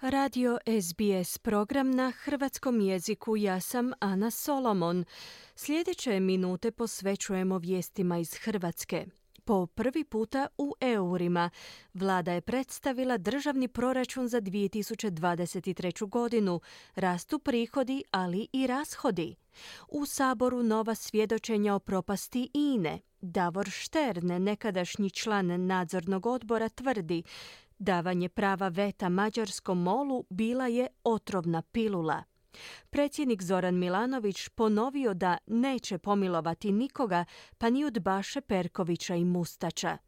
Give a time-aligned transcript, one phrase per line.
[0.00, 5.04] Radio SBS program na hrvatskom jeziku ja sam Ana Solomon.
[5.54, 9.06] Sljedeće minute posvećujemo vijestima iz Hrvatske.
[9.44, 11.50] Po prvi puta u eurima
[11.94, 16.08] vlada je predstavila državni proračun za 2023.
[16.08, 16.60] godinu,
[16.94, 19.36] rastu prihodi, ali i rashodi.
[19.88, 23.00] U saboru nova svjedočenja o propasti INE.
[23.20, 27.22] Davor Šterne, nekadašnji član nadzornog odbora, tvrdi
[27.78, 32.22] davanje prava veta mađarskom molu bila je otrovna pilula.
[32.90, 37.24] Predsjednik Zoran Milanović ponovio da neće pomilovati nikoga,
[37.58, 39.98] pa ni od Baše Perkovića i Mustača.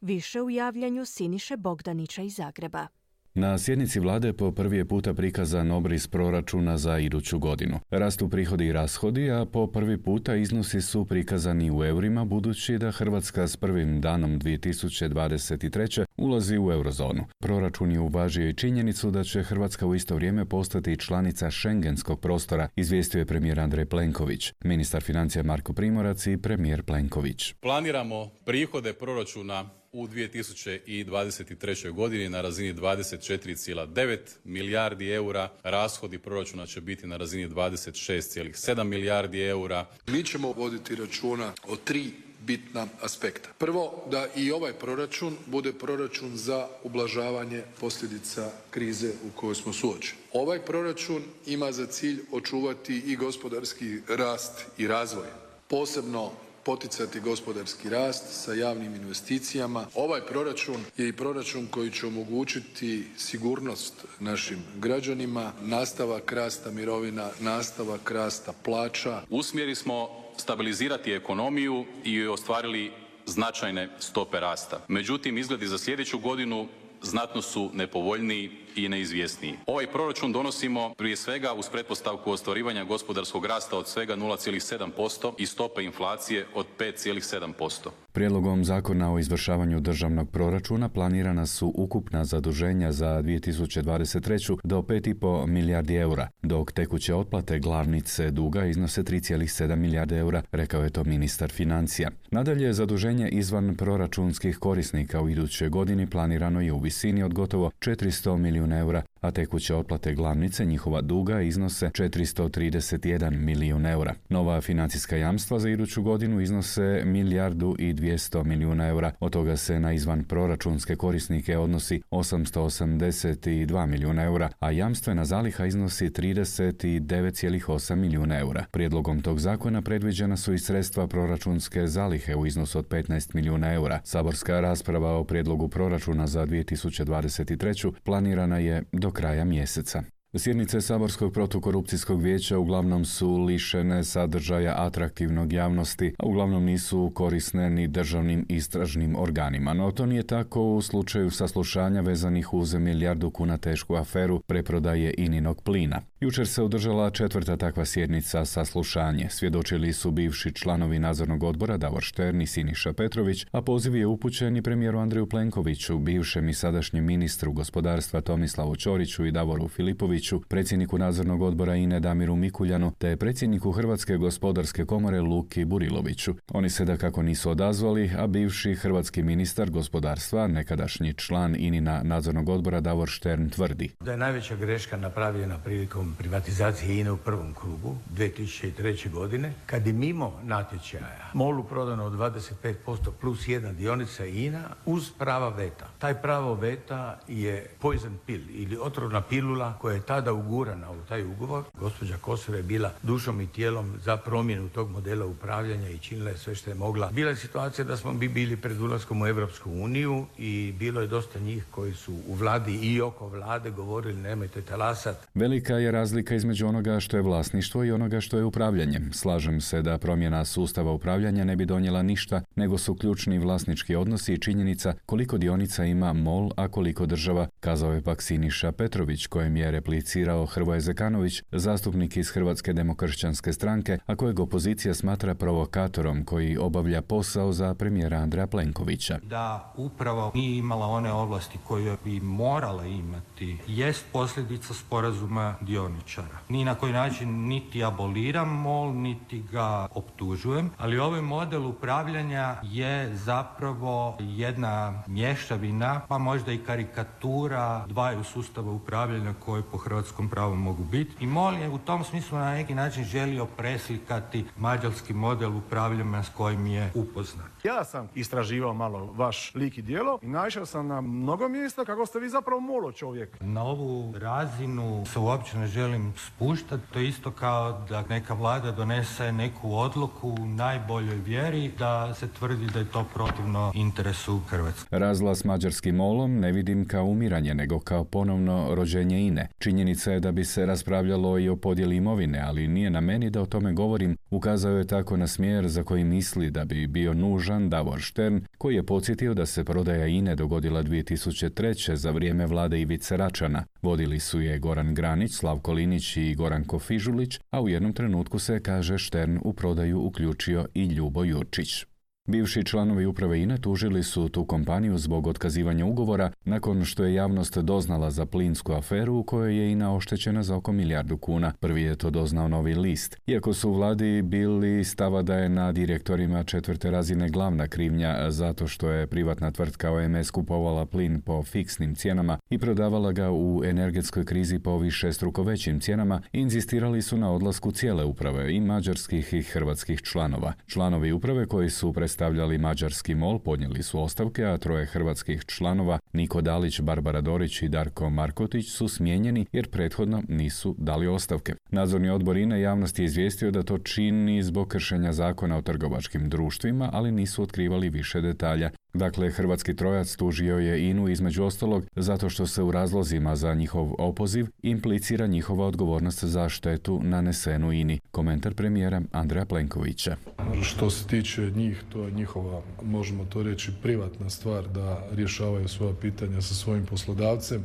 [0.00, 2.86] Više u javljanju Siniše Bogdanića iz Zagreba.
[3.34, 7.80] Na sjednici vlade po prvi je puta prikazan obris proračuna za iduću godinu.
[7.90, 12.90] Rastu prihodi i rashodi, a po prvi puta iznosi su prikazani u eurima budući da
[12.90, 16.04] Hrvatska s prvim danom 2023.
[16.16, 17.24] ulazi u eurozonu.
[17.38, 22.68] Proračun je uvažio i činjenicu da će Hrvatska u isto vrijeme postati članica šengenskog prostora,
[22.76, 27.54] izvijestio je premijer Andrej Plenković, ministar financija Marko Primorac i premijer Plenković.
[27.60, 31.92] Planiramo prihode proračuna u 2023.
[31.92, 35.48] godini na razini 24,9 milijardi eura.
[35.62, 39.86] Rashodi proračuna će biti na razini 26,7 milijardi eura.
[40.06, 43.48] Mi ćemo voditi računa o tri bitna aspekta.
[43.58, 50.18] Prvo, da i ovaj proračun bude proračun za ublažavanje posljedica krize u kojoj smo suočeni.
[50.32, 55.26] Ovaj proračun ima za cilj očuvati i gospodarski rast i razvoj,
[55.68, 56.32] posebno
[56.64, 59.86] poticati gospodarski rast sa javnim investicijama.
[59.94, 68.10] Ovaj proračun je i proračun koji će omogućiti sigurnost našim građanima, nastavak rasta mirovina, nastavak
[68.10, 69.22] rasta plaća.
[69.30, 72.92] Usmjeri smo stabilizirati ekonomiju i ostvarili
[73.26, 74.80] značajne stope rasta.
[74.88, 76.68] Međutim, izgledi za sljedeću godinu
[77.02, 79.54] znatno su nepovoljniji i neizvjesniji.
[79.66, 85.84] Ovaj proračun donosimo prije svega uz pretpostavku ostvarivanja gospodarskog rasta od svega 0,7% i stope
[85.84, 87.88] inflacije od 5,7%.
[88.12, 94.58] Prijedlogom zakona o izvršavanju državnog proračuna planirana su ukupna zaduženja za 2023.
[94.64, 100.90] do 5,5 milijardi eura, dok tekuće otplate glavnice duga iznose 3,7 milijarde eura, rekao je
[100.90, 102.10] to ministar financija.
[102.30, 108.36] Nadalje, zaduženje izvan proračunskih korisnika u idućoj godini planirano je u visini od gotovo 400
[108.36, 114.14] milijuna eura, a tekuće otplate glavnice njihova duga iznose 431 milijun eura.
[114.28, 119.80] Nova financijska jamstva za iduću godinu iznose milijardu i 200 milijuna eura, od toga se
[119.80, 128.64] na izvan proračunske korisnike odnosi 882 milijuna eura, a jamstvena zaliha iznosi 39,8 milijuna eura.
[128.70, 134.00] Prijedlogom tog zakona predviđena su i sredstva proračunske zalihe u iznosu od 15 milijuna eura.
[134.04, 137.92] Saborska rasprava o prijedlogu proračuna za 2023.
[138.04, 140.02] planirana je do kraja mjeseca.
[140.38, 147.88] Sjednice Saborskog protukorupcijskog vijeća uglavnom su lišene sadržaja atraktivnog javnosti, a uglavnom nisu korisne ni
[147.88, 149.74] državnim istražnim organima.
[149.74, 155.62] No to nije tako u slučaju saslušanja vezanih uz milijardu kuna tešku aferu preprodaje ininog
[155.62, 156.00] plina.
[156.22, 159.28] Jučer se održala četvrta takva sjednica saslušanje.
[159.30, 164.56] Svjedočili su bivši članovi nadzornog odbora Davor Štern i Siniša Petrović, a poziv je upućen
[164.56, 170.98] i premijeru Andreju Plenkoviću, bivšem i sadašnjem ministru gospodarstva Tomislavu Ćoriću i Davoru Filipoviću, predsjedniku
[170.98, 176.34] nadzornog odbora INE Damiru Mikuljanu te predsjedniku Hrvatske gospodarske komore Luki Buriloviću.
[176.52, 182.48] Oni se da kako nisu odazvali, a bivši hrvatski ministar gospodarstva, nekadašnji član ININA nadzornog
[182.48, 183.90] odbora Davor Štern tvrdi.
[184.00, 189.10] Da je najveća greška napravljena prilikom privatizacije INE u prvom krugu 2003.
[189.10, 195.86] godine, kad je mimo natječaja MOLu prodano 25% plus jedna dionica INA uz prava veta.
[195.98, 201.24] Taj pravo veta je poison pill ili otrovna pilula koja je tada ugurana u taj
[201.24, 201.64] ugovor.
[201.74, 206.38] Gospođa Kosor je bila dušom i tijelom za promjenu tog modela upravljanja i činila je
[206.38, 207.10] sve što je mogla.
[207.12, 211.06] Bila je situacija da smo bi bili pred ulaskom u Europsku uniju i bilo je
[211.06, 215.16] dosta njih koji su u vladi i oko vlade govorili nemojte talasat.
[215.34, 219.00] Velika je razlika između onoga što je vlasništvo i onoga što je upravljanje.
[219.12, 224.32] Slažem se da promjena sustava upravljanja ne bi donijela ništa, nego su ključni vlasnički odnosi
[224.34, 229.56] i činjenica koliko dionica ima MOL, a koliko država, kazao je pak Siniša Petrović, kojem
[229.56, 236.56] je replicirao Hrvoje Zekanović, zastupnik iz Hrvatske demokršćanske stranke, a kojeg opozicija smatra provokatorom koji
[236.56, 239.18] obavlja posao za premijera Andreja Plenkovića.
[239.22, 245.54] Da upravo nije imala one ovlasti koje bi morala imati jest posljedica sporazuma
[245.92, 246.38] dioničara.
[246.48, 253.16] Ni na koji način niti aboliram MOL, niti ga optužujem, ali ovaj model upravljanja je
[253.16, 260.84] zapravo jedna mješavina, pa možda i karikatura dvaju sustava upravljanja koje po hrvatskom pravu mogu
[260.84, 261.24] biti.
[261.24, 266.28] I MOL je u tom smislu na neki način želio preslikati mađarski model upravljanja s
[266.28, 267.46] kojim je upoznat.
[267.64, 272.06] Ja sam istraživao malo vaš lik i dijelo i naišao sam na mnogo mjesta kako
[272.06, 273.36] ste vi zapravo molo čovjek.
[273.40, 275.81] Na ovu razinu se uopće ne želim
[276.16, 276.82] spuštati.
[276.92, 282.28] To je isto kao da neka vlada donese neku odluku u najboljoj vjeri da se
[282.28, 284.98] tvrdi da je to protivno interesu Hrvatske.
[284.98, 289.48] Razla s mađarskim molom ne vidim kao umiranje, nego kao ponovno rođenje INE.
[289.58, 293.42] Činjenica je da bi se raspravljalo i o podjeli imovine, ali nije na meni da
[293.42, 294.16] o tome govorim.
[294.30, 298.74] Ukazao je tako na smjer za koji misli da bi bio nužan Davor Štern, koji
[298.74, 301.94] je podsjetio da se prodaja INE dogodila 2003.
[301.94, 303.64] za vrijeme vlade Ivice Račana.
[303.82, 308.62] Vodili su je Goran Granić, Slavko Linić i Goran Kofižulić, a u jednom trenutku se,
[308.62, 311.91] kaže Štern, u prodaju uključio i Ljubo Jurčić.
[312.26, 317.58] Bivši članovi uprave INE tužili su tu kompaniju zbog otkazivanja ugovora nakon što je javnost
[317.58, 321.52] doznala za plinsku aferu u kojoj je INA oštećena za oko milijardu kuna.
[321.60, 323.16] Prvi je to doznao novi list.
[323.26, 328.66] Iako su u vladi bili stava da je na direktorima četvrte razine glavna krivnja zato
[328.66, 334.24] što je privatna tvrtka OMS kupovala plin po fiksnim cijenama i prodavala ga u energetskoj
[334.24, 339.42] krizi po više struko većim cijenama, inzistirali su na odlasku cijele uprave i mađarskih i
[339.42, 340.52] hrvatskih članova.
[340.66, 346.40] Članovi uprave koji su predstavljali mađarski mol podnijeli su ostavke, a troje hrvatskih članova Niko
[346.40, 351.54] Dalić, Barbara Dorić i Darko Markotić su smijenjeni jer prethodno nisu dali ostavke.
[351.70, 356.90] Nadzorni odbor INA javnost je izvijestio da to čini zbog kršenja zakona o trgovačkim društvima,
[356.92, 358.70] ali nisu otkrivali više detalja.
[358.94, 363.94] Dakle, hrvatski trojac tužio je INU između ostalog zato što se u razlozima za njihov
[363.98, 368.00] opoziv implicira njihova odgovornost za štetu nanesenu INI.
[368.10, 370.16] Komentar premijera Andreja Plenkovića.
[370.62, 375.94] Što se tiče njih, to je njihova, možemo to reći, privatna stvar da rješavaju svoja
[376.00, 377.62] pitanja sa svojim poslodavcem.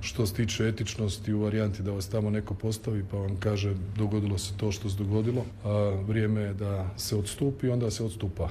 [0.00, 4.38] Što se tiče etičnosti u varijanti da vas tamo neko postavi pa vam kaže dogodilo
[4.38, 8.48] se to što se dogodilo, a vrijeme je da se odstupi, onda se odstupa.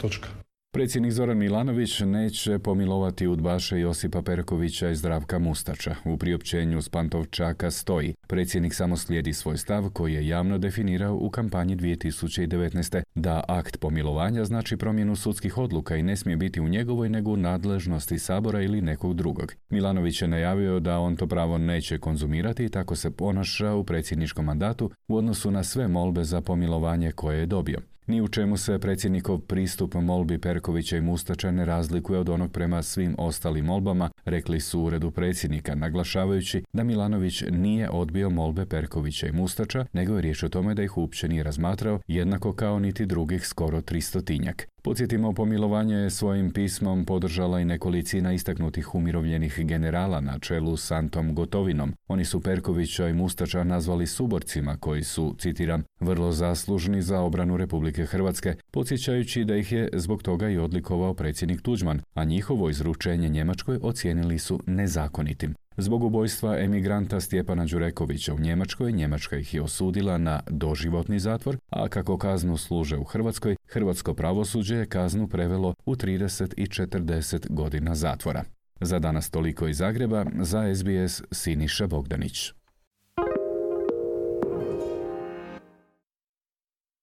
[0.00, 0.41] Točka.
[0.74, 5.94] Predsjednik Zoran Milanović neće pomilovati udbaše Josipa Perkovića i Zdravka Mustača.
[6.04, 8.14] U priopćenju s Pantovčaka stoji.
[8.26, 13.02] Predsjednik samo slijedi svoj stav koji je javno definirao u kampanji 2019.
[13.14, 17.36] Da akt pomilovanja znači promjenu sudskih odluka i ne smije biti u njegovoj nego u
[17.36, 19.54] nadležnosti Sabora ili nekog drugog.
[19.70, 24.44] Milanović je najavio da on to pravo neće konzumirati i tako se ponaša u predsjedničkom
[24.44, 27.78] mandatu u odnosu na sve molbe za pomilovanje koje je dobio.
[28.06, 32.82] Ni u čemu se predsjednikov pristup molbi Perkovića i Mustača ne razlikuje od onog prema
[32.82, 39.32] svim ostalim molbama, rekli su uredu predsjednika, naglašavajući da Milanović nije odbio molbe Perkovića i
[39.32, 43.46] Mustača, nego je riječ o tome da ih uopće nije razmatrao, jednako kao niti drugih
[43.46, 44.66] skoro tristotinjak.
[44.84, 51.34] Podsjetimo, pomilovanje je svojim pismom podržala i nekolicina istaknutih umirovljenih generala na čelu s Antom
[51.34, 51.94] Gotovinom.
[52.08, 58.06] Oni su Perkovića i Mustača nazvali suborcima koji su, citiram, vrlo zaslužni za obranu Republike
[58.06, 63.78] Hrvatske, podsjećajući da ih je zbog toga i odlikovao predsjednik Tuđman, a njihovo izručenje Njemačkoj
[63.82, 65.54] ocijenili su nezakonitim.
[65.76, 71.88] Zbog ubojstva emigranta Stjepana Đurekovića u Njemačkoj, Njemačka ih je osudila na doživotni zatvor, a
[71.88, 77.94] kako kaznu služe u Hrvatskoj, hrvatsko pravosuđe je kaznu prevelo u 30 i 40 godina
[77.94, 78.44] zatvora.
[78.80, 82.61] Za danas toliko iz Zagreba, za SBS Siniša Bogdanić.